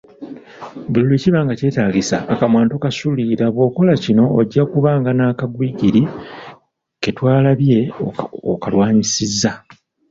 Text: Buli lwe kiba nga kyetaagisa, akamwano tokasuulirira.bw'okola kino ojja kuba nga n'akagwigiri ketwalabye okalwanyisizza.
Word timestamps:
Buli 0.89 1.05
lwe 1.07 1.21
kiba 1.23 1.39
nga 1.43 1.53
kyetaagisa, 1.59 2.17
akamwano 2.33 2.67
tokasuulirira.bw'okola 2.73 3.93
kino 4.03 4.23
ojja 4.39 4.63
kuba 4.71 4.91
nga 4.99 5.11
n'akagwigiri 5.13 6.01
ketwalabye 7.01 7.79
okalwanyisizza. 8.53 9.51